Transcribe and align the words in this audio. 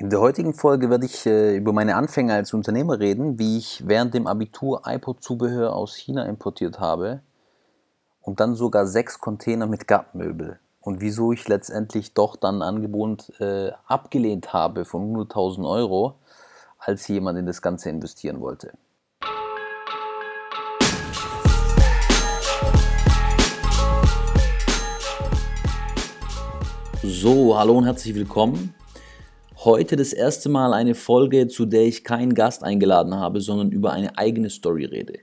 In 0.00 0.08
der 0.08 0.20
heutigen 0.20 0.54
Folge 0.54 0.88
werde 0.88 1.04
ich 1.04 1.26
äh, 1.26 1.54
über 1.54 1.74
meine 1.74 1.94
Anfänge 1.94 2.32
als 2.32 2.54
Unternehmer 2.54 2.98
reden, 3.00 3.38
wie 3.38 3.58
ich 3.58 3.86
während 3.86 4.14
dem 4.14 4.26
Abitur 4.26 4.80
iPod-Zubehör 4.86 5.76
aus 5.76 5.94
China 5.94 6.24
importiert 6.24 6.80
habe 6.80 7.20
und 8.22 8.40
dann 8.40 8.54
sogar 8.54 8.86
sechs 8.86 9.18
Container 9.18 9.66
mit 9.66 9.86
Gartenmöbel 9.86 10.58
und 10.80 11.02
wieso 11.02 11.32
ich 11.32 11.46
letztendlich 11.48 12.14
doch 12.14 12.36
dann 12.36 12.62
ein 12.62 12.76
Angebot 12.76 13.28
äh, 13.40 13.72
abgelehnt 13.86 14.54
habe 14.54 14.86
von 14.86 15.14
100.000 15.14 15.68
Euro, 15.68 16.14
als 16.78 17.06
jemand 17.06 17.38
in 17.38 17.44
das 17.44 17.60
Ganze 17.60 17.90
investieren 17.90 18.40
wollte. 18.40 18.72
So, 27.02 27.58
hallo 27.58 27.76
und 27.76 27.84
herzlich 27.84 28.14
willkommen 28.14 28.74
Heute 29.62 29.96
das 29.96 30.14
erste 30.14 30.48
Mal 30.48 30.72
eine 30.72 30.94
Folge, 30.94 31.46
zu 31.46 31.66
der 31.66 31.82
ich 31.82 32.02
keinen 32.02 32.32
Gast 32.32 32.64
eingeladen 32.64 33.14
habe, 33.16 33.42
sondern 33.42 33.72
über 33.72 33.92
eine 33.92 34.16
eigene 34.16 34.48
Story 34.48 34.86
rede. 34.86 35.18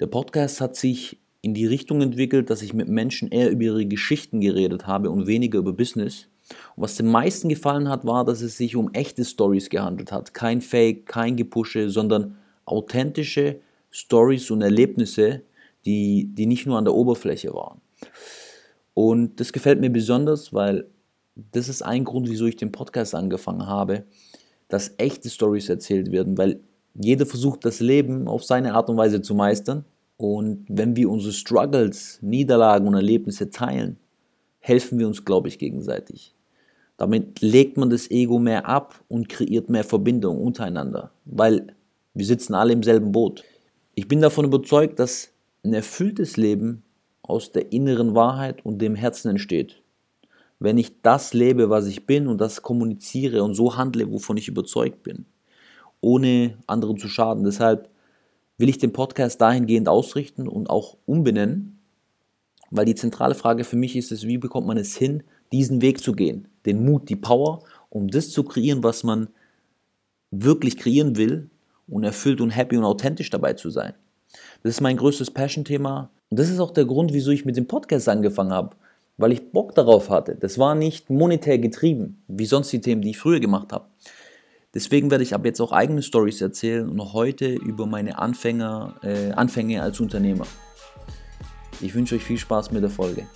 Der 0.00 0.06
Podcast 0.06 0.62
hat 0.62 0.76
sich 0.76 1.20
in 1.42 1.52
die 1.52 1.66
Richtung 1.66 2.00
entwickelt, 2.00 2.48
dass 2.48 2.62
ich 2.62 2.72
mit 2.72 2.88
Menschen 2.88 3.30
eher 3.30 3.50
über 3.50 3.64
ihre 3.64 3.84
Geschichten 3.84 4.40
geredet 4.40 4.86
habe 4.86 5.10
und 5.10 5.26
weniger 5.26 5.58
über 5.58 5.74
Business. 5.74 6.28
Und 6.74 6.84
was 6.84 6.96
den 6.96 7.08
meisten 7.08 7.50
gefallen 7.50 7.90
hat, 7.90 8.06
war, 8.06 8.24
dass 8.24 8.40
es 8.40 8.56
sich 8.56 8.76
um 8.76 8.90
echte 8.94 9.26
Stories 9.26 9.68
gehandelt 9.68 10.10
hat. 10.10 10.32
Kein 10.32 10.62
Fake, 10.62 11.04
kein 11.04 11.36
Gepusche, 11.36 11.90
sondern 11.90 12.38
authentische 12.64 13.60
Stories 13.90 14.50
und 14.50 14.62
Erlebnisse, 14.62 15.42
die, 15.84 16.30
die 16.32 16.46
nicht 16.46 16.64
nur 16.64 16.78
an 16.78 16.86
der 16.86 16.94
Oberfläche 16.94 17.52
waren. 17.52 17.82
Und 18.94 19.38
das 19.38 19.52
gefällt 19.52 19.82
mir 19.82 19.90
besonders, 19.90 20.54
weil 20.54 20.86
das 21.36 21.68
ist 21.68 21.82
ein 21.82 22.04
Grund, 22.04 22.28
wieso 22.28 22.46
ich 22.46 22.56
den 22.56 22.72
Podcast 22.72 23.14
angefangen 23.14 23.66
habe, 23.66 24.04
dass 24.68 24.94
echte 24.98 25.30
Stories 25.30 25.68
erzählt 25.68 26.12
werden, 26.12 26.38
weil 26.38 26.60
jeder 26.94 27.26
versucht, 27.26 27.64
das 27.64 27.80
Leben 27.80 28.28
auf 28.28 28.44
seine 28.44 28.74
Art 28.74 28.88
und 28.88 28.96
Weise 28.96 29.20
zu 29.20 29.34
meistern. 29.34 29.84
Und 30.16 30.64
wenn 30.68 30.94
wir 30.94 31.10
unsere 31.10 31.32
Struggles, 31.32 32.18
Niederlagen 32.22 32.86
und 32.86 32.94
Erlebnisse 32.94 33.50
teilen, 33.50 33.98
helfen 34.60 34.98
wir 34.98 35.08
uns, 35.08 35.24
glaube 35.24 35.48
ich, 35.48 35.58
gegenseitig. 35.58 36.34
Damit 36.96 37.40
legt 37.40 37.76
man 37.76 37.90
das 37.90 38.10
Ego 38.10 38.38
mehr 38.38 38.68
ab 38.68 39.02
und 39.08 39.28
kreiert 39.28 39.68
mehr 39.68 39.82
Verbindung 39.82 40.40
untereinander, 40.40 41.10
weil 41.24 41.74
wir 42.14 42.24
sitzen 42.24 42.54
alle 42.54 42.72
im 42.72 42.84
selben 42.84 43.10
Boot. 43.10 43.42
Ich 43.96 44.06
bin 44.06 44.20
davon 44.20 44.44
überzeugt, 44.44 45.00
dass 45.00 45.30
ein 45.64 45.74
erfülltes 45.74 46.36
Leben 46.36 46.84
aus 47.22 47.50
der 47.50 47.72
inneren 47.72 48.14
Wahrheit 48.14 48.64
und 48.64 48.80
dem 48.80 48.94
Herzen 48.94 49.30
entsteht 49.30 49.82
wenn 50.58 50.78
ich 50.78 51.02
das 51.02 51.34
lebe, 51.34 51.70
was 51.70 51.86
ich 51.86 52.06
bin 52.06 52.26
und 52.26 52.40
das 52.40 52.62
kommuniziere 52.62 53.42
und 53.42 53.54
so 53.54 53.76
handle, 53.76 54.10
wovon 54.10 54.36
ich 54.36 54.48
überzeugt 54.48 55.02
bin, 55.02 55.26
ohne 56.00 56.58
anderen 56.66 56.96
zu 56.96 57.08
schaden. 57.08 57.44
Deshalb 57.44 57.88
will 58.58 58.68
ich 58.68 58.78
den 58.78 58.92
Podcast 58.92 59.40
dahingehend 59.40 59.88
ausrichten 59.88 60.48
und 60.48 60.70
auch 60.70 60.96
umbenennen, 61.06 61.78
weil 62.70 62.86
die 62.86 62.94
zentrale 62.94 63.34
Frage 63.34 63.64
für 63.64 63.76
mich 63.76 63.96
ist 63.96 64.12
es, 64.12 64.26
wie 64.26 64.38
bekommt 64.38 64.66
man 64.66 64.76
es 64.76 64.96
hin, 64.96 65.22
diesen 65.52 65.82
Weg 65.82 66.00
zu 66.00 66.12
gehen, 66.12 66.48
den 66.66 66.84
Mut, 66.84 67.08
die 67.08 67.16
Power, 67.16 67.62
um 67.90 68.08
das 68.08 68.30
zu 68.30 68.42
kreieren, 68.44 68.82
was 68.82 69.04
man 69.04 69.28
wirklich 70.30 70.76
kreieren 70.76 71.16
will 71.16 71.50
und 71.86 72.04
erfüllt 72.04 72.40
und 72.40 72.50
happy 72.50 72.76
und 72.76 72.84
authentisch 72.84 73.30
dabei 73.30 73.52
zu 73.52 73.70
sein. 73.70 73.94
Das 74.62 74.74
ist 74.74 74.80
mein 74.80 74.96
größtes 74.96 75.30
Passion-Thema 75.30 76.10
und 76.30 76.38
das 76.38 76.48
ist 76.48 76.58
auch 76.58 76.72
der 76.72 76.86
Grund, 76.86 77.12
wieso 77.12 77.30
ich 77.30 77.44
mit 77.44 77.56
dem 77.56 77.68
Podcast 77.68 78.08
angefangen 78.08 78.52
habe 78.52 78.76
weil 79.16 79.32
ich 79.32 79.52
Bock 79.52 79.74
darauf 79.74 80.10
hatte. 80.10 80.34
Das 80.34 80.58
war 80.58 80.74
nicht 80.74 81.10
monetär 81.10 81.58
getrieben, 81.58 82.22
wie 82.26 82.46
sonst 82.46 82.72
die 82.72 82.80
Themen, 82.80 83.02
die 83.02 83.10
ich 83.10 83.18
früher 83.18 83.40
gemacht 83.40 83.72
habe. 83.72 83.86
Deswegen 84.74 85.10
werde 85.10 85.22
ich 85.22 85.34
ab 85.34 85.44
jetzt 85.44 85.60
auch 85.60 85.70
eigene 85.70 86.02
Stories 86.02 86.40
erzählen 86.40 86.88
und 86.88 87.12
heute 87.12 87.46
über 87.46 87.86
meine 87.86 88.18
Anfänger, 88.18 88.96
äh, 89.02 89.30
Anfänge 89.30 89.82
als 89.82 90.00
Unternehmer. 90.00 90.46
Ich 91.80 91.94
wünsche 91.94 92.16
euch 92.16 92.24
viel 92.24 92.38
Spaß 92.38 92.72
mit 92.72 92.82
der 92.82 92.90
Folge. 92.90 93.26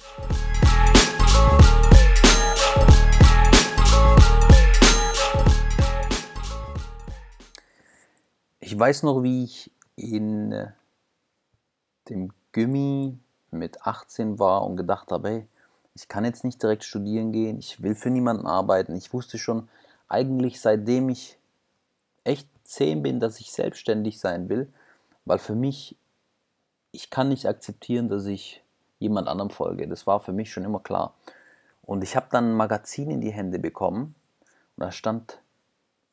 Ich 8.59 8.77
weiß 8.77 9.05
noch, 9.05 9.23
wie 9.23 9.45
ich 9.45 9.71
in 9.95 10.53
äh, 10.53 10.73
dem 12.09 12.33
Gummi 12.53 13.17
mit 13.51 13.83
18 13.83 14.39
war 14.39 14.67
und 14.67 14.77
gedacht 14.77 15.11
habe, 15.13 15.29
hey, 15.29 15.47
ich 15.99 16.07
kann 16.07 16.25
jetzt 16.25 16.45
nicht 16.45 16.63
direkt 16.63 16.85
studieren 16.85 17.33
gehen, 17.33 17.59
ich 17.59 17.83
will 17.83 17.97
für 17.97 18.11
niemanden 18.11 18.47
arbeiten. 18.47 18.95
Ich 18.95 19.13
wusste 19.13 19.37
schon 19.37 19.69
eigentlich 20.07 20.61
seitdem 20.61 21.09
ich 21.09 21.37
echt 22.23 22.49
zehn 22.63 23.03
bin, 23.03 23.19
dass 23.19 23.41
ich 23.41 23.51
selbstständig 23.51 24.21
sein 24.21 24.49
will, 24.49 24.73
weil 25.25 25.39
für 25.39 25.57
mich, 25.57 25.97
ich 26.93 27.11
kann 27.11 27.31
nicht 27.31 27.47
akzeptieren, 27.47 28.09
dass 28.09 28.27
ich 28.27 28.63
jemand 29.01 29.27
anderem 29.27 29.51
folge. 29.51 29.89
Das 29.89 30.07
war 30.07 30.21
für 30.21 30.33
mich 30.33 30.53
schon 30.53 30.65
immer 30.65 30.79
klar. 30.79 31.15
Und 31.83 32.05
ich 32.05 32.15
habe 32.15 32.29
dann 32.31 32.51
ein 32.51 32.57
Magazin 32.57 33.11
in 33.11 33.21
die 33.21 33.33
Hände 33.33 33.59
bekommen 33.59 34.15
und 34.77 34.85
da 34.85 34.93
stand 34.93 35.41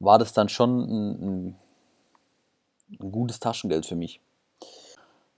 war 0.00 0.18
das 0.18 0.32
dann 0.32 0.48
schon 0.48 0.80
ein, 0.80 1.22
ein, 1.22 1.56
ein 3.00 3.12
gutes 3.12 3.40
Taschengeld 3.40 3.86
für 3.86 3.96
mich. 3.96 4.20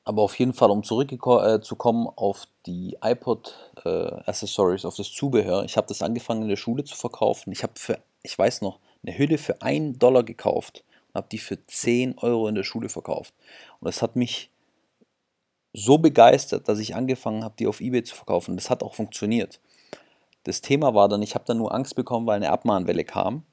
Aber 0.04 0.22
auf 0.22 0.38
jeden 0.38 0.54
Fall, 0.54 0.70
um 0.70 0.82
zurückzukommen 0.82 2.06
äh, 2.06 2.12
auf 2.16 2.46
die 2.66 2.96
iPod-Accessories, 3.02 4.84
äh, 4.84 4.86
auf 4.86 4.96
das 4.96 5.12
Zubehör. 5.12 5.64
Ich 5.64 5.76
habe 5.76 5.86
das 5.86 6.02
angefangen 6.02 6.42
in 6.42 6.48
der 6.48 6.56
Schule 6.56 6.84
zu 6.84 6.96
verkaufen. 6.96 7.52
Ich 7.52 7.62
habe 7.62 7.74
für, 7.76 7.98
ich 8.22 8.38
weiß 8.38 8.62
noch, 8.62 8.78
eine 9.02 9.16
Hülle 9.16 9.38
für 9.38 9.62
1 9.62 9.98
Dollar 9.98 10.22
gekauft 10.22 10.84
und 11.08 11.16
habe 11.16 11.28
die 11.30 11.38
für 11.38 11.64
10 11.64 12.18
Euro 12.18 12.48
in 12.48 12.54
der 12.54 12.64
Schule 12.64 12.88
verkauft. 12.88 13.34
Und 13.78 13.86
das 13.86 14.02
hat 14.02 14.16
mich 14.16 14.50
so 15.72 15.98
begeistert, 15.98 16.68
dass 16.68 16.78
ich 16.78 16.94
angefangen 16.94 17.44
habe, 17.44 17.54
die 17.58 17.66
auf 17.66 17.80
eBay 17.80 18.02
zu 18.02 18.14
verkaufen. 18.14 18.56
Das 18.56 18.70
hat 18.70 18.82
auch 18.82 18.94
funktioniert. 18.94 19.60
Das 20.44 20.60
Thema 20.60 20.94
war 20.94 21.08
dann, 21.08 21.22
ich 21.22 21.34
habe 21.34 21.44
dann 21.46 21.58
nur 21.58 21.74
Angst 21.74 21.94
bekommen, 21.94 22.26
weil 22.26 22.36
eine 22.36 22.50
Abmahnwelle 22.50 23.04
kam 23.04 23.44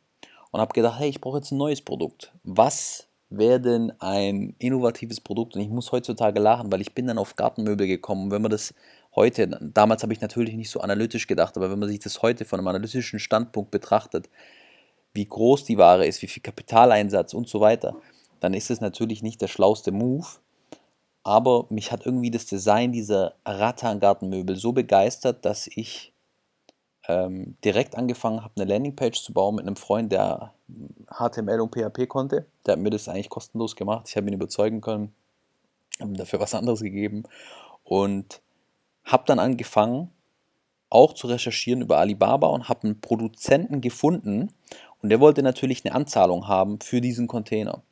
und 0.51 0.61
habe 0.61 0.73
gedacht, 0.73 0.99
hey, 0.99 1.09
ich 1.09 1.21
brauche 1.21 1.37
jetzt 1.37 1.51
ein 1.51 1.57
neues 1.57 1.81
Produkt. 1.81 2.31
Was 2.43 3.07
wäre 3.29 3.59
denn 3.59 3.91
ein 3.99 4.55
innovatives 4.57 5.19
Produkt? 5.19 5.55
Und 5.55 5.61
ich 5.61 5.69
muss 5.69 5.91
heutzutage 5.91 6.39
lachen, 6.39 6.71
weil 6.71 6.81
ich 6.81 6.95
bin 6.95 7.07
dann 7.07 7.17
auf 7.17 7.35
Gartenmöbel 7.35 7.87
gekommen. 7.87 8.25
Und 8.25 8.31
wenn 8.31 8.41
man 8.41 8.51
das 8.51 8.73
heute, 9.15 9.47
damals 9.61 10.03
habe 10.03 10.13
ich 10.13 10.21
natürlich 10.21 10.55
nicht 10.55 10.69
so 10.69 10.79
analytisch 10.79 11.27
gedacht, 11.27 11.57
aber 11.57 11.69
wenn 11.69 11.79
man 11.79 11.89
sich 11.89 11.99
das 11.99 12.21
heute 12.21 12.45
von 12.45 12.59
einem 12.59 12.67
analytischen 12.69 13.19
Standpunkt 13.19 13.71
betrachtet, 13.71 14.29
wie 15.13 15.25
groß 15.25 15.65
die 15.65 15.77
Ware 15.77 16.05
ist, 16.05 16.21
wie 16.21 16.27
viel 16.27 16.43
Kapitaleinsatz 16.43 17.33
und 17.33 17.49
so 17.49 17.59
weiter, 17.59 17.95
dann 18.39 18.53
ist 18.53 18.69
es 18.69 18.81
natürlich 18.81 19.23
nicht 19.23 19.41
der 19.41 19.47
schlauste 19.47 19.91
Move, 19.91 20.27
aber 21.27 21.65
mich 21.69 21.91
hat 21.91 22.06
irgendwie 22.06 22.31
das 22.31 22.45
Design 22.45 22.94
dieser 22.94 23.33
Rattan-Gartenmöbel 23.45 24.56
so 24.56 24.71
begeistert, 24.71 25.44
dass 25.44 25.68
ich 25.68 26.13
ähm, 27.09 27.57
direkt 27.65 27.97
angefangen, 27.97 28.45
habe 28.45 28.53
eine 28.56 28.71
Landingpage 28.71 29.21
zu 29.21 29.33
bauen 29.33 29.56
mit 29.56 29.68
einem 29.68 29.75
Freund, 29.75 30.09
der 30.09 30.53
HTML 31.09 31.59
und 31.59 31.75
PHP 31.75 32.07
konnte. 32.07 32.45
Der 32.65 32.74
hat 32.74 32.79
mir 32.79 32.91
das 32.91 33.09
eigentlich 33.09 33.27
kostenlos 33.27 33.75
gemacht. 33.75 34.06
Ich 34.07 34.15
habe 34.15 34.25
ihn 34.27 34.35
überzeugen 34.35 34.79
können, 34.79 35.13
habe 36.00 36.12
ihm 36.12 36.18
dafür 36.18 36.39
was 36.39 36.56
anderes 36.56 36.79
gegeben 36.79 37.24
und 37.83 38.41
habe 39.03 39.23
dann 39.25 39.39
angefangen, 39.39 40.09
auch 40.89 41.12
zu 41.12 41.27
recherchieren 41.27 41.81
über 41.81 41.97
Alibaba 41.97 42.47
und 42.47 42.69
habe 42.69 42.83
einen 42.83 43.01
Produzenten 43.01 43.81
gefunden 43.81 44.53
und 45.01 45.09
der 45.09 45.19
wollte 45.19 45.44
natürlich 45.44 45.83
eine 45.83 45.94
Anzahlung 45.94 46.47
haben 46.47 46.80
für 46.80 47.01
diesen 47.01 47.27
Container. 47.27 47.83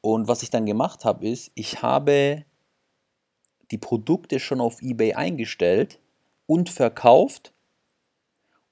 Und 0.00 0.28
was 0.28 0.42
ich 0.42 0.50
dann 0.50 0.66
gemacht 0.66 1.04
habe, 1.04 1.26
ist, 1.26 1.50
ich 1.54 1.82
habe 1.82 2.44
die 3.70 3.78
Produkte 3.78 4.38
schon 4.38 4.60
auf 4.60 4.80
eBay 4.82 5.14
eingestellt 5.14 5.98
und 6.46 6.70
verkauft 6.70 7.52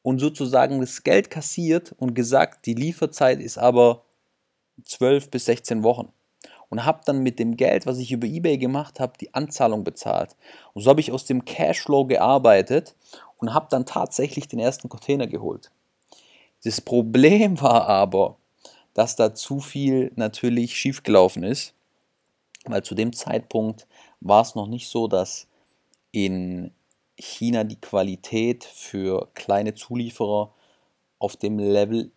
und 0.03 0.19
sozusagen 0.19 0.81
das 0.81 1.03
Geld 1.03 1.31
kassiert 1.31 1.95
und 1.99 2.15
gesagt, 2.15 2.67
die 2.67 2.75
Lieferzeit 2.75 3.41
ist 3.41 3.59
aber 3.59 4.05
12 4.85 5.31
bis 5.31 5.47
16 5.47 5.83
Wochen. 5.83 6.13
Und 6.69 6.85
habe 6.85 7.03
dann 7.05 7.23
mit 7.23 7.39
dem 7.39 7.57
Geld, 7.57 7.87
was 7.87 7.99
ich 7.99 8.11
über 8.11 8.27
eBay 8.27 8.59
gemacht 8.59 8.99
habe, 8.99 9.13
die 9.21 9.33
Anzahlung 9.33 9.85
bezahlt. 9.85 10.35
Und 10.73 10.83
so 10.83 10.91
habe 10.91 11.01
ich 11.01 11.13
aus 11.13 11.25
dem 11.25 11.45
Cashflow 11.45 12.07
gearbeitet 12.07 12.97
und 13.39 13.55
habe 13.55 13.69
dann 13.71 13.87
tatsächlich 13.87 14.49
den 14.49 14.59
ersten 14.59 14.89
Container 14.89 15.27
geholt. 15.27 15.71
Das 16.65 16.81
Problem 16.81 17.61
war 17.61 17.87
aber, 17.87 18.37
dass 18.95 19.17
da 19.17 19.35
zu 19.35 19.61
viel 19.61 20.13
natürlich 20.17 20.77
schiefgelaufen 20.77 21.43
ist, 21.43 21.75
weil 22.65 22.83
zu 22.83 22.95
dem 22.95 23.13
Zeitpunkt 23.13 23.87
war 24.21 24.43
es 24.43 24.55
noch 24.55 24.69
nicht 24.69 24.89
so, 24.89 25.09
dass 25.09 25.49
in 26.13 26.73
China 27.17 27.65
die 27.65 27.81
Qualität 27.81 28.65
für 28.65 29.29
kleine 29.35 29.75
Zulieferer 29.75 30.53
auf 31.19 31.37
dem 31.37 31.59
Level 31.59 32.11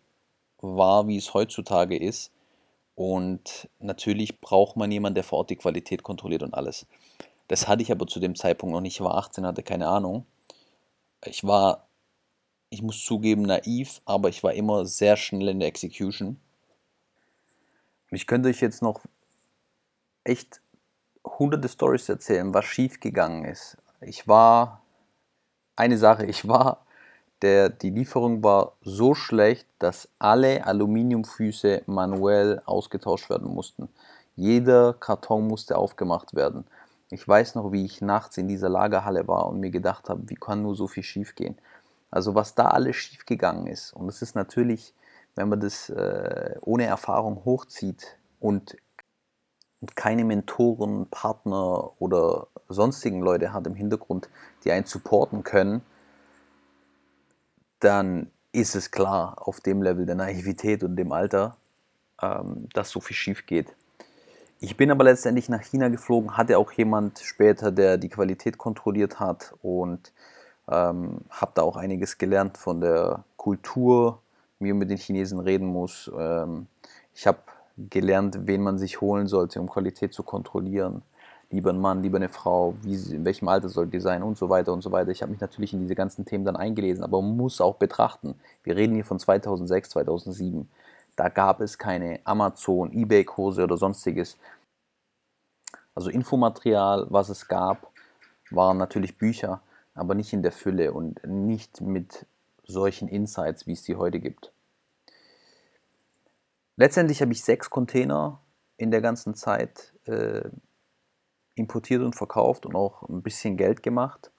war, 0.60 1.06
wie 1.08 1.16
es 1.16 1.34
heutzutage 1.34 1.96
ist. 1.96 2.32
Und 2.94 3.68
natürlich 3.78 4.40
braucht 4.40 4.76
man 4.76 4.90
jemanden, 4.90 5.16
der 5.16 5.24
vor 5.24 5.38
Ort 5.38 5.50
die 5.50 5.56
Qualität 5.56 6.02
kontrolliert 6.02 6.42
und 6.42 6.54
alles. 6.54 6.86
Das 7.46 7.68
hatte 7.68 7.82
ich 7.82 7.92
aber 7.92 8.06
zu 8.06 8.20
dem 8.20 8.34
Zeitpunkt 8.34 8.72
noch 8.72 8.80
nicht. 8.80 8.96
Ich 8.96 9.00
war 9.00 9.16
18, 9.16 9.46
hatte 9.46 9.62
keine 9.62 9.88
Ahnung. 9.88 10.26
Ich 11.24 11.44
war, 11.44 11.88
ich 12.70 12.82
muss 12.82 13.04
zugeben, 13.04 13.42
naiv, 13.42 14.00
aber 14.04 14.28
ich 14.28 14.42
war 14.42 14.52
immer 14.52 14.84
sehr 14.84 15.16
schnell 15.16 15.48
in 15.48 15.60
der 15.60 15.68
Execution. 15.68 16.40
Ich 18.10 18.26
könnte 18.26 18.48
euch 18.48 18.60
jetzt 18.60 18.80
noch 18.80 19.02
echt 20.24 20.60
hunderte 21.24 21.68
Stories 21.68 22.08
erzählen, 22.08 22.54
was 22.54 22.64
schief 22.64 23.00
gegangen 23.00 23.44
ist. 23.44 23.76
Ich 24.00 24.26
war 24.26 24.82
eine 25.76 25.98
Sache. 25.98 26.24
Ich 26.24 26.48
war, 26.48 26.86
der, 27.42 27.68
die 27.68 27.90
Lieferung 27.90 28.42
war 28.42 28.72
so 28.82 29.14
schlecht, 29.14 29.66
dass 29.78 30.08
alle 30.18 30.64
Aluminiumfüße 30.66 31.82
manuell 31.86 32.62
ausgetauscht 32.64 33.28
werden 33.28 33.52
mussten. 33.52 33.88
Jeder 34.36 34.94
Karton 34.94 35.46
musste 35.46 35.76
aufgemacht 35.76 36.34
werden. 36.34 36.64
Ich 37.10 37.26
weiß 37.26 37.54
noch, 37.54 37.72
wie 37.72 37.84
ich 37.84 38.00
nachts 38.00 38.36
in 38.38 38.48
dieser 38.48 38.68
Lagerhalle 38.68 39.26
war 39.28 39.46
und 39.48 39.60
mir 39.60 39.70
gedacht 39.70 40.08
habe, 40.08 40.28
wie 40.28 40.34
kann 40.34 40.62
nur 40.62 40.74
so 40.74 40.86
viel 40.86 41.02
schief 41.02 41.34
gehen. 41.34 41.58
Also 42.10 42.34
was 42.34 42.54
da 42.54 42.68
alles 42.68 42.96
schief 42.96 43.26
gegangen 43.26 43.66
ist. 43.66 43.92
Und 43.92 44.08
es 44.08 44.22
ist 44.22 44.34
natürlich, 44.34 44.94
wenn 45.38 45.48
man 45.48 45.60
das 45.60 45.88
äh, 45.88 46.56
ohne 46.62 46.86
Erfahrung 46.86 47.44
hochzieht 47.44 48.18
und 48.40 48.76
keine 49.94 50.24
Mentoren, 50.24 51.06
Partner 51.12 51.92
oder 52.00 52.48
sonstigen 52.68 53.20
Leute 53.20 53.52
hat 53.52 53.64
im 53.68 53.76
Hintergrund, 53.76 54.28
die 54.64 54.72
einen 54.72 54.86
supporten 54.86 55.44
können, 55.44 55.82
dann 57.78 58.32
ist 58.50 58.74
es 58.74 58.90
klar 58.90 59.36
auf 59.46 59.60
dem 59.60 59.80
Level 59.80 60.06
der 60.06 60.16
Naivität 60.16 60.82
und 60.82 60.96
dem 60.96 61.12
Alter, 61.12 61.56
ähm, 62.20 62.68
dass 62.74 62.90
so 62.90 62.98
viel 62.98 63.14
schief 63.14 63.46
geht. 63.46 63.76
Ich 64.58 64.76
bin 64.76 64.90
aber 64.90 65.04
letztendlich 65.04 65.48
nach 65.48 65.62
China 65.62 65.88
geflogen, 65.88 66.36
hatte 66.36 66.58
auch 66.58 66.72
jemand 66.72 67.20
später, 67.20 67.70
der 67.70 67.96
die 67.96 68.08
Qualität 68.08 68.58
kontrolliert 68.58 69.20
hat 69.20 69.54
und 69.62 70.12
ähm, 70.68 71.20
habe 71.30 71.52
da 71.54 71.62
auch 71.62 71.76
einiges 71.76 72.18
gelernt 72.18 72.58
von 72.58 72.80
der 72.80 73.22
Kultur, 73.36 74.20
man 74.58 74.78
mit 74.78 74.90
den 74.90 74.98
Chinesen 74.98 75.40
reden 75.40 75.66
muss. 75.66 76.10
Ähm, 76.16 76.66
ich 77.14 77.26
habe 77.26 77.38
gelernt, 77.76 78.46
wen 78.46 78.62
man 78.62 78.78
sich 78.78 79.00
holen 79.00 79.26
sollte, 79.26 79.60
um 79.60 79.68
Qualität 79.68 80.12
zu 80.12 80.22
kontrollieren. 80.22 81.02
Lieber 81.50 81.70
ein 81.70 81.80
Mann, 81.80 82.02
lieber 82.02 82.18
eine 82.18 82.28
Frau, 82.28 82.74
wie, 82.82 82.94
in 82.94 83.24
welchem 83.24 83.48
Alter 83.48 83.68
soll 83.68 83.86
die 83.86 84.00
sein 84.00 84.22
und 84.22 84.36
so 84.36 84.50
weiter 84.50 84.72
und 84.72 84.82
so 84.82 84.92
weiter. 84.92 85.10
Ich 85.10 85.22
habe 85.22 85.32
mich 85.32 85.40
natürlich 85.40 85.72
in 85.72 85.80
diese 85.80 85.94
ganzen 85.94 86.26
Themen 86.26 86.44
dann 86.44 86.56
eingelesen, 86.56 87.02
aber 87.02 87.22
man 87.22 87.36
muss 87.36 87.60
auch 87.60 87.76
betrachten, 87.76 88.34
wir 88.64 88.76
reden 88.76 88.94
hier 88.94 89.04
von 89.04 89.18
2006, 89.18 89.90
2007. 89.90 90.68
Da 91.16 91.28
gab 91.28 91.60
es 91.60 91.78
keine 91.78 92.20
Amazon, 92.24 92.92
Ebay-Kurse 92.92 93.64
oder 93.64 93.76
sonstiges. 93.76 94.36
Also 95.94 96.10
Infomaterial, 96.10 97.06
was 97.08 97.28
es 97.28 97.48
gab, 97.48 97.90
waren 98.50 98.76
natürlich 98.76 99.16
Bücher, 99.16 99.60
aber 99.94 100.14
nicht 100.14 100.32
in 100.32 100.42
der 100.42 100.52
Fülle 100.52 100.92
und 100.92 101.24
nicht 101.26 101.80
mit 101.80 102.26
solchen 102.68 103.08
Insights, 103.08 103.66
wie 103.66 103.72
es 103.72 103.82
die 103.82 103.96
heute 103.96 104.20
gibt. 104.20 104.52
Letztendlich 106.76 107.20
habe 107.20 107.32
ich 107.32 107.42
sechs 107.42 107.70
Container 107.70 108.40
in 108.76 108.90
der 108.92 109.00
ganzen 109.00 109.34
Zeit 109.34 109.92
äh, 110.04 110.48
importiert 111.56 112.02
und 112.02 112.14
verkauft 112.14 112.66
und 112.66 112.76
auch 112.76 113.02
ein 113.08 113.22
bisschen 113.22 113.56
Geld 113.56 113.82
gemacht 113.82 114.30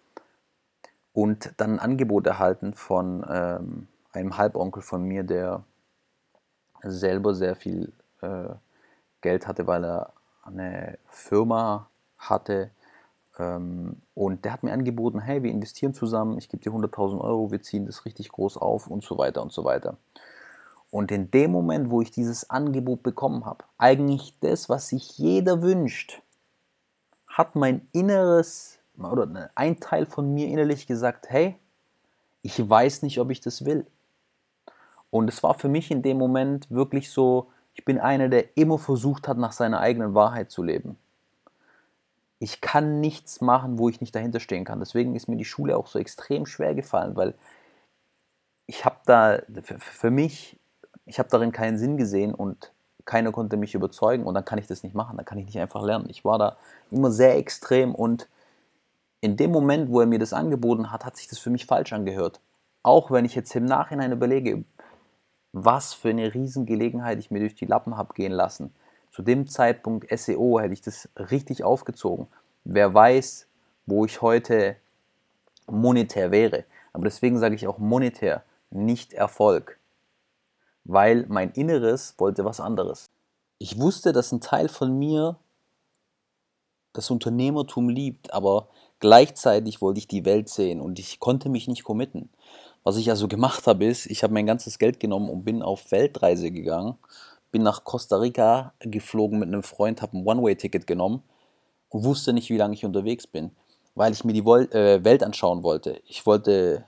und 1.12 1.54
dann 1.58 1.74
ein 1.74 1.80
Angebot 1.80 2.26
erhalten 2.28 2.74
von 2.74 3.26
ähm, 3.30 3.88
einem 4.14 4.38
Halbonkel 4.38 4.82
von 4.82 5.04
mir, 5.04 5.24
der 5.24 5.66
selber 6.82 7.36
sehr 7.36 7.56
viel 7.56 7.92
äh, 8.22 8.56
Geld 9.22 9.48
hatte, 9.48 9.68
weil 9.68 9.84
er 9.84 10.14
eine 10.44 10.98
Firma 11.10 11.90
hatte. 12.18 12.72
Ähm, 13.40 13.96
und 14.14 14.46
der 14.46 14.54
hat 14.54 14.64
mir 14.64 14.74
angeboten, 14.74 15.20
hey, 15.20 15.42
wir 15.42 15.52
investieren 15.52 15.94
zusammen, 15.94 16.38
ich 16.38 16.50
gebe 16.50 16.62
dir 16.62 16.72
100.000 16.72 17.20
Euro, 17.22 17.52
wir 17.52 17.62
ziehen 17.62 17.86
das 17.86 18.06
richtig 18.06 18.30
groß 18.30 18.58
auf 18.58 18.88
und 18.88 19.04
so 19.04 19.18
weiter 19.18 19.42
und 19.42 19.54
so 19.54 19.64
weiter. 19.64 19.98
Und 20.92 21.12
in 21.12 21.32
dem 21.32 21.52
Moment, 21.52 21.90
wo 21.90 22.02
ich 22.02 22.12
dieses 22.12 22.50
Angebot 22.50 23.04
bekommen 23.04 23.46
habe, 23.46 23.64
eigentlich 23.78 24.40
das, 24.40 24.70
was 24.70 24.90
sich 24.90 25.18
jeder 25.18 25.62
wünscht, 25.62 26.22
hat 27.28 27.56
mein 27.56 27.88
Inneres 27.94 28.80
oder 28.98 29.50
ein 29.56 29.80
Teil 29.80 30.06
von 30.06 30.34
mir 30.34 30.48
innerlich 30.48 30.88
gesagt, 30.88 31.30
hey, 31.30 31.56
ich 32.42 32.70
weiß 32.70 33.04
nicht, 33.04 33.20
ob 33.20 33.30
ich 33.30 33.40
das 33.40 33.66
will. 33.66 33.86
Und 35.10 35.30
es 35.30 35.42
war 35.44 35.54
für 35.54 35.70
mich 35.70 35.92
in 35.92 36.02
dem 36.02 36.18
Moment 36.18 36.70
wirklich 36.70 37.12
so, 37.12 37.52
ich 37.74 37.86
bin 37.86 38.00
einer, 38.00 38.28
der 38.28 38.58
immer 38.58 38.78
versucht 38.78 39.28
hat, 39.28 39.38
nach 39.38 39.52
seiner 39.52 39.80
eigenen 39.80 40.14
Wahrheit 40.16 40.52
zu 40.52 40.64
leben. 40.64 40.98
Ich 42.40 42.62
kann 42.62 43.00
nichts 43.02 43.42
machen, 43.42 43.78
wo 43.78 43.90
ich 43.90 44.02
nicht 44.02 44.16
dahinter 44.16 44.40
stehen 44.40 44.66
kann. 44.66 44.80
Deswegen 44.80 45.16
ist 45.16 45.28
mir 45.28 45.36
die 45.36 45.46
Schule 45.46 45.76
auch 45.76 45.88
so 45.88 46.00
extrem 46.00 46.46
schwer 46.46 46.74
gefallen, 46.74 47.16
weil 47.16 47.36
ich 48.66 48.86
habe 48.86 48.98
da 49.06 49.40
für 49.80 50.12
mich 50.12 50.60
ich 51.10 51.18
habe 51.18 51.30
darin 51.30 51.52
keinen 51.52 51.78
Sinn 51.78 51.98
gesehen 51.98 52.34
und 52.34 52.72
keiner 53.04 53.32
konnte 53.32 53.58
mich 53.58 53.74
überzeugen 53.74 54.26
und 54.26 54.36
dann 54.36 54.46
kann 54.46 54.60
ich 54.60 54.68
das 54.68 54.84
nicht 54.84 54.94
machen, 54.94 55.18
dann 55.18 55.26
kann 55.26 55.40
ich 55.40 55.46
nicht 55.46 55.60
einfach 55.60 55.82
lernen. 55.82 56.08
Ich 56.10 56.24
war 56.24 56.38
da 56.38 56.58
immer 56.92 57.12
sehr 57.12 57.36
extrem 57.38 57.96
und 57.96 58.30
in 59.20 59.36
dem 59.36 59.52
Moment, 59.52 59.90
wo 59.90 60.00
er 60.00 60.06
mir 60.06 60.20
das 60.20 60.34
angeboten 60.34 60.92
hat, 60.92 61.04
hat 61.04 61.18
sich 61.18 61.28
das 61.28 61.40
für 61.40 61.50
mich 61.50 61.66
falsch 61.66 61.92
angehört. 61.92 62.40
Auch 62.84 63.10
wenn 63.10 63.26
ich 63.26 63.36
jetzt 63.36 63.54
im 63.56 63.66
Nachhinein 63.66 64.12
überlege, 64.12 64.64
was 65.52 65.94
für 65.96 66.10
eine 66.10 66.34
Riesengelegenheit 66.34 67.18
ich 67.18 67.32
mir 67.32 67.40
durch 67.40 67.56
die 67.56 67.66
Lappen 67.66 67.98
habe 67.98 68.14
gehen 68.14 68.32
lassen. 68.32 68.72
Zu 69.20 69.24
dem 69.24 69.48
Zeitpunkt 69.48 70.08
SEO 70.18 70.62
hätte 70.62 70.74
ich 70.74 70.80
das 70.80 71.10
richtig 71.18 71.66
aufgezogen. 71.66 72.28
Wer 72.64 72.94
weiß, 72.94 73.48
wo 73.86 74.06
ich 74.06 74.22
heute 74.22 74.78
monetär 75.68 76.32
wäre. 76.32 76.64
Aber 76.94 77.04
deswegen 77.04 77.38
sage 77.38 77.56
ich 77.56 77.68
auch 77.68 77.80
monetär, 77.80 78.44
nicht 78.70 79.12
Erfolg 79.12 79.78
weil 80.90 81.28
mein 81.30 81.52
Inneres 81.52 82.16
wollte 82.18 82.46
was 82.46 82.60
anderes. 82.60 83.12
Ich 83.60 83.80
wusste, 83.80 84.12
dass 84.12 84.32
ein 84.32 84.42
Teil 84.42 84.70
von 84.70 84.98
mir 84.98 85.38
das 86.94 87.12
Unternehmertum 87.12 87.90
liebt, 87.90 88.34
aber 88.34 88.70
gleichzeitig 89.00 89.82
wollte 89.82 90.00
ich 90.00 90.08
die 90.08 90.26
Welt 90.26 90.50
sehen 90.50 90.82
und 90.82 90.98
ich 90.98 91.20
konnte 91.20 91.50
mich 91.50 91.68
nicht 91.68 91.84
committen. 91.84 92.30
Was 92.84 92.98
ich 92.98 93.12
also 93.12 93.28
gemacht 93.28 93.68
habe, 93.68 93.86
ist, 93.86 94.08
ich 94.08 94.24
habe 94.24 94.34
mein 94.34 94.48
ganzes 94.48 94.80
Geld 94.80 95.00
genommen 95.00 95.30
und 95.30 95.44
bin 95.44 95.62
auf 95.62 95.92
Weltreise 95.92 96.50
gegangen, 96.50 96.96
bin 97.52 97.64
nach 97.64 97.84
Costa 97.84 98.18
Rica 98.18 98.74
geflogen 98.80 99.40
mit 99.40 99.48
einem 99.48 99.64
Freund, 99.64 100.02
habe 100.02 100.18
ein 100.18 100.26
One-Way-Ticket 100.26 100.88
genommen 100.88 101.24
und 101.90 102.04
wusste 102.04 102.34
nicht, 102.34 102.50
wie 102.50 102.58
lange 102.58 102.74
ich 102.74 102.86
unterwegs 102.86 103.28
bin, 103.28 103.52
weil 103.96 104.14
ich 104.14 104.24
mir 104.24 104.34
die 104.34 104.40
äh, 104.40 105.04
Welt 105.04 105.24
anschauen 105.24 105.64
wollte. 105.64 106.02
Ich 106.06 106.26
wollte 106.26 106.86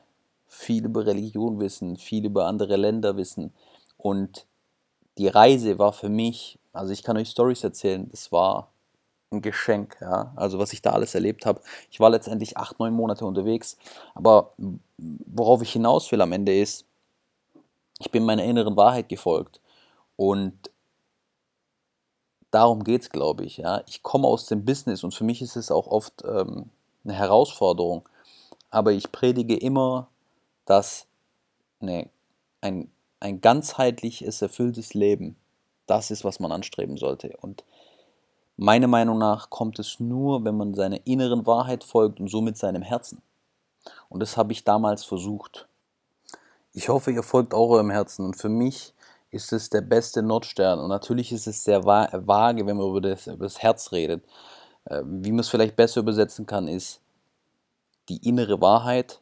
viel 0.48 0.86
über 0.86 1.06
Religion 1.06 1.60
wissen, 1.60 1.98
viel 1.98 2.26
über 2.26 2.46
andere 2.46 2.76
Länder 2.76 3.18
wissen, 3.18 3.54
und 4.02 4.48
die 5.18 5.28
Reise 5.28 5.78
war 5.78 5.94
für 5.94 6.10
mich, 6.10 6.58
also 6.74 6.92
ich 6.92 7.04
kann 7.04 7.18
euch 7.18 7.30
Stories 7.30 7.64
erzählen, 7.64 8.10
das 8.10 8.32
war 8.32 8.72
ein 9.32 9.42
Geschenk, 9.42 9.98
ja. 10.02 10.34
Also 10.36 10.60
was 10.60 10.74
ich 10.74 10.82
da 10.82 10.92
alles 10.92 11.16
erlebt 11.16 11.46
habe. 11.46 11.62
Ich 11.90 12.00
war 12.00 12.10
letztendlich 12.10 12.58
acht, 12.58 12.80
neun 12.80 12.94
Monate 12.94 13.26
unterwegs. 13.26 13.78
Aber 14.16 14.54
worauf 14.98 15.62
ich 15.62 15.72
hinaus 15.72 16.12
will 16.12 16.22
am 16.22 16.32
Ende 16.32 16.60
ist, 16.60 16.86
ich 18.00 18.12
bin 18.12 18.26
meiner 18.26 18.44
inneren 18.44 18.76
Wahrheit 18.76 19.08
gefolgt. 19.08 19.61
Und 20.22 20.70
darum 22.52 22.84
geht 22.84 23.02
es, 23.02 23.10
glaube 23.10 23.44
ich. 23.44 23.58
Ja. 23.58 23.82
Ich 23.88 24.04
komme 24.04 24.28
aus 24.28 24.46
dem 24.46 24.66
Business 24.66 25.04
und 25.04 25.16
für 25.16 25.24
mich 25.24 25.42
ist 25.42 25.56
es 25.56 25.72
auch 25.72 25.88
oft 25.88 26.24
ähm, 26.24 26.70
eine 27.04 27.14
Herausforderung. 27.14 28.08
Aber 28.70 28.92
ich 28.92 29.12
predige 29.12 29.58
immer, 29.58 30.10
dass 30.66 31.08
eine, 31.80 32.08
ein, 32.62 32.92
ein 33.20 33.42
ganzheitliches, 33.42 34.44
erfülltes 34.44 34.94
Leben 34.94 35.38
das 35.88 36.12
ist, 36.12 36.24
was 36.24 36.40
man 36.40 36.52
anstreben 36.52 36.98
sollte. 36.98 37.36
Und 37.42 37.64
Meiner 38.58 38.88
Meinung 38.88 39.18
nach 39.18 39.50
kommt 39.50 39.80
es 39.80 40.00
nur, 40.00 40.46
wenn 40.46 40.56
man 40.56 40.76
seiner 40.76 41.00
inneren 41.08 41.48
Wahrheit 41.48 41.84
folgt 41.84 42.20
und 42.20 42.28
somit 42.28 42.58
seinem 42.58 42.84
Herzen. 42.84 43.24
Und 44.08 44.20
das 44.20 44.38
habe 44.38 44.52
ich 44.52 44.64
damals 44.64 45.04
versucht. 45.04 45.68
Ich 46.72 46.88
hoffe, 46.88 47.10
ihr 47.10 47.24
folgt 47.24 47.56
auch 47.56 47.72
eurem 47.72 47.90
Herzen. 47.90 48.24
Und 48.24 48.36
für 48.36 48.50
mich 48.50 48.94
ist 49.32 49.54
es 49.54 49.70
der 49.70 49.82
beste 49.82 50.22
Nordstern. 50.22 50.80
Und 50.80 50.90
natürlich 50.90 51.32
ist 51.32 51.48
es 51.48 51.64
sehr 51.64 51.86
vage, 51.86 52.66
wenn 52.66 52.78
man 52.78 52.88
über 52.88 53.02
das, 53.02 53.28
über 53.28 53.46
das 53.46 53.62
Herz 53.62 53.92
redet. 53.92 54.24
Äh, 54.86 55.02
wie 55.06 55.32
man 55.32 55.40
es 55.40 55.50
vielleicht 55.50 55.76
besser 55.76 56.02
übersetzen 56.02 56.46
kann, 56.46 56.68
ist 56.68 57.00
die 58.10 58.28
innere 58.28 58.62
Wahrheit 58.62 59.22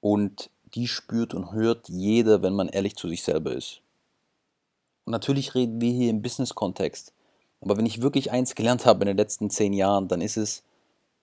und 0.00 0.50
die 0.74 0.86
spürt 0.86 1.34
und 1.34 1.52
hört 1.52 1.88
jeder, 1.88 2.42
wenn 2.42 2.54
man 2.54 2.68
ehrlich 2.68 2.96
zu 2.96 3.08
sich 3.08 3.22
selber 3.22 3.52
ist. 3.52 3.80
Und 5.04 5.12
natürlich 5.12 5.54
reden 5.54 5.80
wir 5.80 5.92
hier 5.92 6.10
im 6.10 6.22
Business-Kontext. 6.22 7.12
Aber 7.60 7.76
wenn 7.76 7.86
ich 7.86 8.02
wirklich 8.02 8.30
eins 8.30 8.54
gelernt 8.54 8.86
habe 8.86 9.02
in 9.02 9.06
den 9.08 9.16
letzten 9.16 9.50
zehn 9.50 9.72
Jahren, 9.72 10.08
dann 10.08 10.20
ist 10.20 10.36
es, 10.36 10.62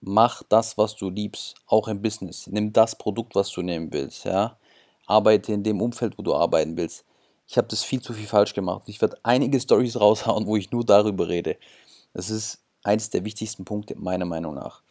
mach 0.02 0.44
das, 0.44 0.78
was 0.78 0.96
du 0.96 1.10
liebst, 1.10 1.56
auch 1.68 1.88
im 1.88 2.02
Business. 2.02 2.48
Nimm 2.48 2.74
das 2.74 2.98
Produkt, 2.98 3.36
was 3.36 3.52
du 3.52 3.62
nehmen 3.62 3.94
willst, 3.94 4.26
ja. 4.26 4.58
Arbeite 5.06 5.54
in 5.54 5.64
dem 5.64 5.82
Umfeld, 5.82 6.18
wo 6.18 6.24
du 6.24 6.34
arbeiten 6.34 6.76
willst. 6.78 7.06
Ich 7.48 7.58
habe 7.58 7.68
das 7.68 7.84
viel 7.84 8.02
zu 8.02 8.14
viel 8.14 8.28
falsch 8.28 8.54
gemacht. 8.54 8.84
Ich 8.88 9.02
werde 9.02 9.18
einige 9.24 9.60
Stories 9.60 10.00
raushauen, 10.00 10.48
wo 10.48 10.56
ich 10.56 10.72
nur 10.72 10.86
darüber 10.86 11.28
rede. 11.28 11.58
Das 12.14 12.30
ist 12.30 12.60
eines 12.84 13.10
der 13.10 13.26
wichtigsten 13.26 13.66
Punkte 13.66 13.96
meiner 13.96 14.26
Meinung 14.26 14.56
nach. 14.56 14.82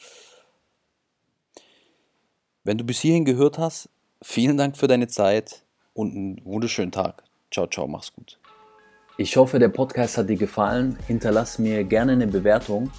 Wenn 2.64 2.78
du 2.78 2.84
bis 2.84 3.00
hierhin 3.00 3.24
gehört 3.24 3.58
hast, 3.58 3.88
vielen 4.22 4.56
Dank 4.56 4.76
für 4.76 4.86
deine 4.86 5.08
Zeit 5.08 5.62
und 5.94 6.14
einen 6.14 6.44
wunderschönen 6.44 6.92
Tag. 6.92 7.24
Ciao, 7.50 7.66
ciao, 7.66 7.86
mach's 7.86 8.12
gut. 8.12 8.38
Ich 9.18 9.36
hoffe, 9.36 9.58
der 9.58 9.68
Podcast 9.68 10.16
hat 10.16 10.28
dir 10.28 10.36
gefallen. 10.36 10.98
Hinterlass 11.06 11.58
mir 11.58 11.84
gerne 11.84 12.12
eine 12.12 12.26
Bewertung. 12.26 12.90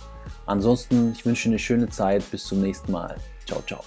Ansonsten, 0.45 1.13
ich 1.13 1.25
wünsche 1.25 1.43
dir 1.43 1.53
eine 1.53 1.59
schöne 1.59 1.89
Zeit. 1.89 2.29
Bis 2.29 2.45
zum 2.45 2.61
nächsten 2.61 2.91
Mal. 2.91 3.15
Ciao, 3.45 3.61
ciao. 3.65 3.83